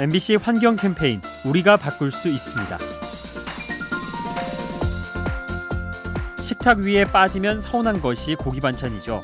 [0.00, 2.78] MBC 환경 캠페인 우리가 바꿀 수 있습니다.
[6.40, 9.22] 식탁 위에 빠지면 서운한 것이 고기 반찬이죠.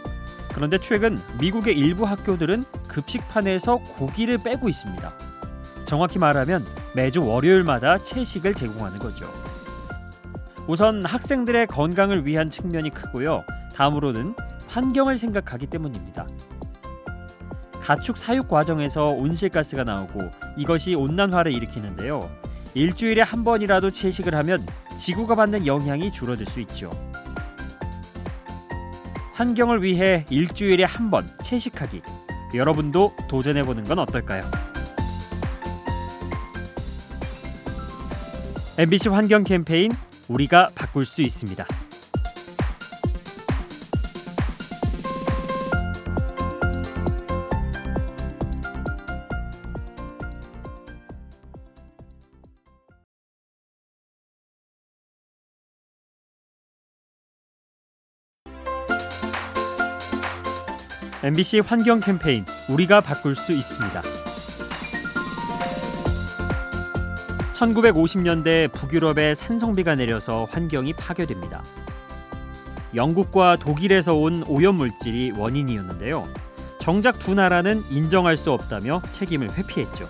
[0.55, 5.13] 그런데 최근 미국의 일부 학교들은 급식판에서 고기를 빼고 있습니다.
[5.85, 9.27] 정확히 말하면 매주 월요일마다 채식을 제공하는 거죠.
[10.69, 13.43] 우선 학생들의 건강을 위한 측면이 크고요.
[13.75, 14.37] 다음으로는
[14.69, 16.29] 환경을 생각하기 때문입니다.
[17.83, 20.21] 가축 사육 과정에서 온실가스가 나오고
[20.57, 22.31] 이것이 온난화를 일으키는데요.
[22.75, 24.65] 일주일에 한 번이라도 채식을 하면
[24.97, 26.91] 지구가 받는 영향이 줄어들 수 있죠.
[29.33, 32.03] 환경을 위해 일주일에 한 번 채식하기.
[32.55, 34.49] 여러분도 도전해 보는 건 어떨까요?
[38.79, 39.91] MBC 환경 캠페인
[40.29, 41.67] 우리가 바꿀 수 있습니다.
[61.23, 64.01] MBC 환경 캠페인 우리가 바꿀 수 있습니다.
[67.53, 71.63] 1950년대 북유럽에 산성비가 내려서 환경이 파괴됩니다.
[72.95, 76.27] 영국과 독일에서 온 오염 물질이 원인이었는데요.
[76.79, 80.09] 정작 두 나라는 인정할 수 없다며 책임을 회피했죠.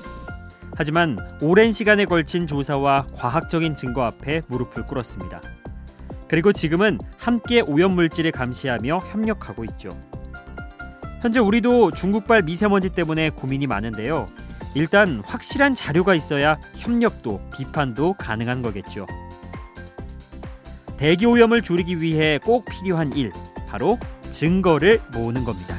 [0.77, 5.41] 하지만 오랜 시간에 걸친 조사와 과학적인 증거 앞에 무릎을 꿇었습니다.
[6.29, 9.91] 그리고 지금은 함께 오염 물질을 감시하며 협력하고 있죠.
[11.21, 14.29] 현재 우리도 중국발 미세먼지 때문에 고민이 많은데요.
[14.75, 19.07] 일단 확실한 자료가 있어야 협력도 비판도 가능한 거겠죠.
[20.97, 23.33] 대기 오염을 줄이기 위해 꼭 필요한 일
[23.69, 23.99] 바로
[24.31, 25.77] 증거를 모으는 겁니다.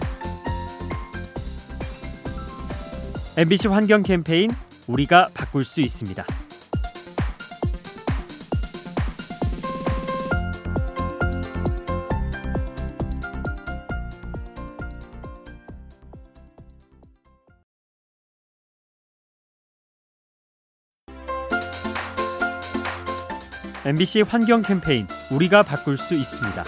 [3.37, 4.51] MBC 환경 캠페인
[4.87, 6.25] 우리가 바꿀 수 있습니다.
[23.83, 26.63] MBC 환경 캠페인 우리가 바꿀 수 있습니다.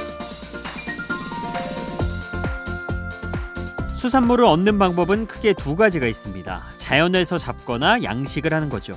[3.95, 6.63] 수산물을 얻는 방법은 크게 두 가지가 있습니다.
[6.77, 8.93] 자연에서 잡거나 양식을 하는 거죠.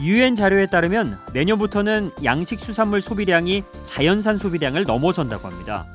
[0.00, 5.86] 유엔 자료에 따르면 내년부터는 양식 수산물 소비량이 자연산 소비량을 넘어선다고 합니다.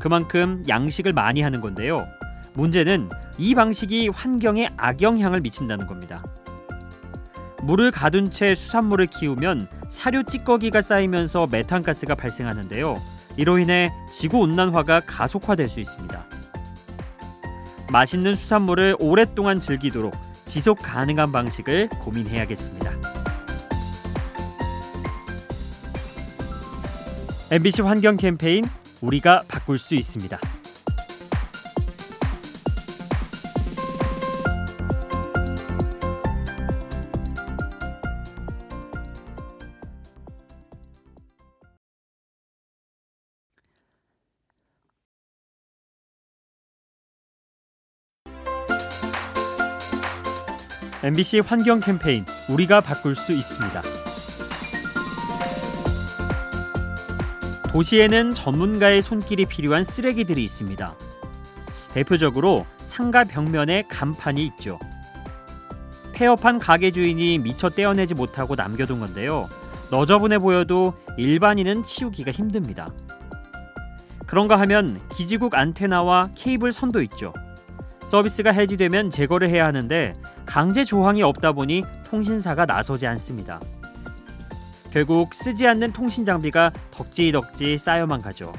[0.00, 2.08] 그만큼 양식을 많이 하는 건데요.
[2.54, 6.24] 문제는 이 방식이 환경에 악영향을 미친다는 겁니다.
[7.64, 13.00] 물을 가둔 채 수산물을 키우면 사료 찌꺼기가 쌓이면서 메탄가스가 발생하는데요.
[13.38, 16.26] 이로 인해 지구 온난화가 가속화될 수 있습니다.
[17.90, 20.14] 맛있는 수산물을 오랫동안 즐기도록
[20.44, 22.90] 지속 가능한 방식을 고민해야겠습니다.
[27.50, 28.64] MBC 환경 캠페인
[29.00, 30.38] 우리가 바꿀 수 있습니다.
[51.04, 53.82] MBC 환경 캠페인 우리가 바꿀 수 있습니다.
[57.70, 60.94] 도시에는 전문가의 손길이 필요한 쓰레기들이 있습니다.
[61.92, 64.78] 대표적으로 상가 벽면에 간판이 있죠.
[66.14, 69.46] 폐업한 가게 주인이 미처 떼어내지 못하고 남겨둔 건데요.
[69.90, 72.88] 너저분해 보여도 일반인은 치우기가 힘듭니다.
[74.26, 77.34] 그런가 하면 기지국 안테나와 케이블 선도 있죠.
[78.06, 80.14] 서비스가 해지되면 제거를 해야 하는데
[80.46, 83.60] 강제 조항이 없다 보니 통신사가 나서지 않습니다.
[84.92, 88.52] 결국 쓰지 않는 통신 장비가 덕지덕지 쌓여만 가죠.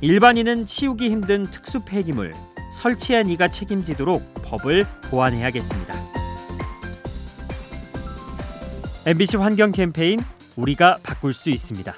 [0.00, 2.32] 일반인은 치우기 힘든 특수 폐기물,
[2.72, 5.94] 설치한 이가 책임지도록 법을 보완해야겠습니다.
[9.06, 10.20] MBC 환경 캠페인
[10.56, 11.92] 우리가 바꿀 수 있습니다.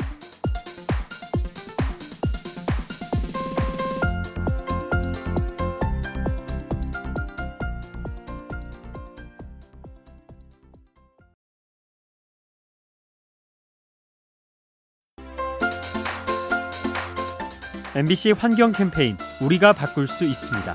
[17.97, 20.75] MBC 환경 캠페인 우리가 바꿀 수 있습니다.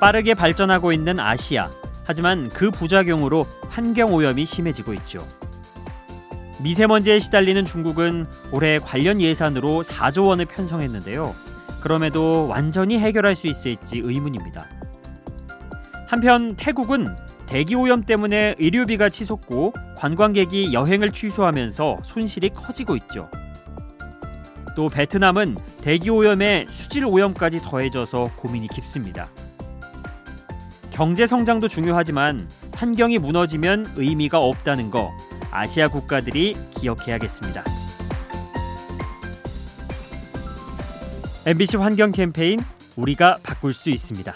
[0.00, 1.68] 빠르게 발전하고 있는 아시아.
[2.06, 5.28] 하지만 그 부작용으로 환경 오염이 심해지고 있죠.
[6.62, 11.34] 미세먼지에 시달리는 중국은 올해 관련 예산으로 4조 원을 편성했는데요.
[11.82, 14.66] 그럼에도 완전히 해결할 수 있을지 의문입니다.
[16.06, 17.14] 한편 태국은
[17.46, 23.28] 대기 오염 때문에 의료비가 치솟고 관광객이 여행을 취소하면서 손실이 커지고 있죠.
[24.74, 29.28] 또 베트남은 대기 오염에 수질 오염까지 더해져서 고민이 깊습니다.
[30.90, 35.12] 경제 성장도 중요하지만 환경이 무너지면 의미가 없다는 거
[35.50, 37.64] 아시아 국가들이 기억해야겠습니다.
[41.46, 42.58] MBC 환경 캠페인
[42.96, 44.34] 우리가 바꿀 수 있습니다.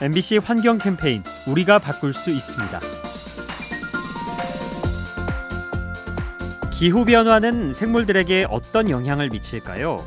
[0.00, 2.78] MBC 환경 캠페인 우리가 바꿀 수 있습니다.
[6.70, 10.06] 기후 변화는 생물들에게 어떤 영향을 미칠까요?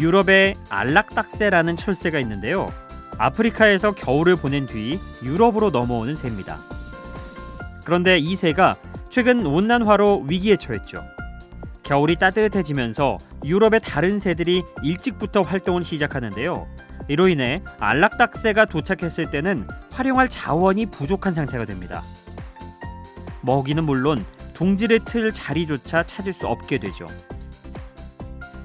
[0.00, 2.66] 유럽에 알락딱새라는 철새가 있는데요.
[3.16, 6.58] 아프리카에서 겨울을 보낸 뒤 유럽으로 넘어오는 새입니다.
[7.84, 8.74] 그런데 이 새가
[9.08, 11.04] 최근 온난화로 위기에 처했죠.
[11.84, 16.66] 겨울이 따뜻해지면서 유럽의 다른 새들이 일찍부터 활동을 시작하는데요.
[17.12, 22.02] 이로 인해 안락닭새가 도착했을 때는 활용할 자원이 부족한 상태가 됩니다.
[23.42, 24.24] 먹이는 물론
[24.54, 27.06] 둥지를 틀 자리조차 찾을 수 없게 되죠.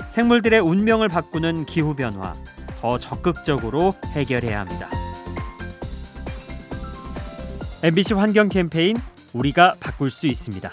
[0.08, 2.34] 생물들의 운명을 바꾸는 기후 변화
[2.80, 4.88] 더 적극적으로 해결해야 합니다.
[7.84, 8.96] MBC 환경 캠페인
[9.34, 10.72] 우리가 바꿀 수 있습니다.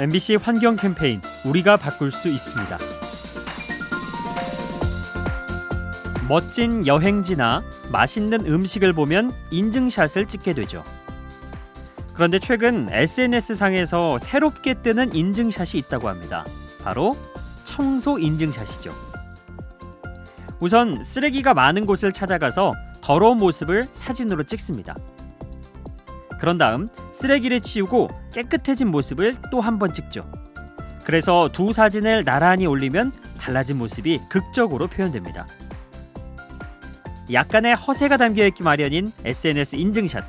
[0.00, 2.78] MBC 환경 캠페인 우리가 바꿀 수 있습니다.
[6.28, 10.84] 멋진 여행지나 맛있는 음식을 보면 인증샷을 찍게 되죠.
[12.14, 16.44] 그런데 최근 SNS 상에서 새롭게 뜨는 인증샷이 있다고 합니다.
[16.84, 17.16] 바로
[17.64, 18.94] 청소 인증샷이죠.
[20.60, 24.94] 우선 쓰레기가 많은 곳을 찾아가서 더러운 모습을 사진으로 찍습니다.
[26.38, 30.30] 그런 다음 쓰레기를 치우고 깨끗해진 모습을 또 한 번 찍죠.
[31.04, 35.46] 그래서 두 사진을 나란히 올리면 달라진 모습이 극적으로 표현됩니다.
[37.32, 40.24] 약간의 허세가 담겨 있기 마련인 SNS 인증샷.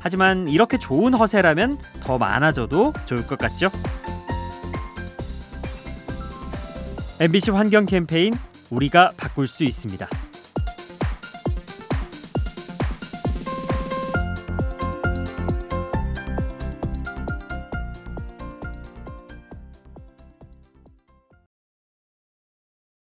[0.00, 3.70] 하지만 이렇게 좋은 허세라면 더 많아져도 좋을 것 같죠?
[7.18, 8.34] MBC 환경 캠페인
[8.70, 10.06] 우리가 바꿀 수 있습니다.